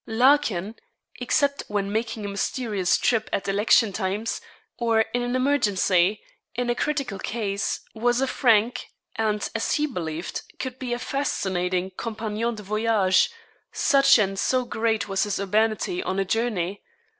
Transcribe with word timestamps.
Larkin 0.07 0.73
except 1.19 1.61
when 1.67 1.91
making 1.91 2.25
a 2.25 2.29
mysterious 2.29 2.97
trip 2.97 3.29
at 3.31 3.47
election 3.47 3.93
times, 3.93 4.41
or 4.79 5.01
in 5.13 5.21
an 5.21 5.35
emergency, 5.35 6.23
in 6.55 6.71
a 6.71 6.73
critical 6.73 7.19
case 7.19 7.81
was 7.93 8.19
a 8.19 8.25
frank, 8.25 8.87
and 9.15 9.47
as 9.53 9.73
he 9.73 9.85
believed 9.85 10.41
could 10.57 10.79
be 10.79 10.91
a 10.93 10.97
fascinating 10.97 11.91
compagnon 11.91 12.55
de 12.55 12.63
voyage, 12.63 13.29
such 13.71 14.17
and 14.17 14.39
so 14.39 14.65
great 14.65 15.07
was 15.07 15.21
his 15.21 15.39
urbanity 15.39 16.01
on 16.01 16.17
a 16.17 16.25
journey. 16.25 16.81